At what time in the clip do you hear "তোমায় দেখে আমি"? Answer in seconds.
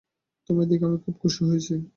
0.49-0.97